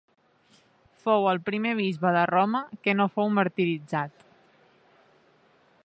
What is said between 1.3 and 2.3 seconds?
el primer bisbe de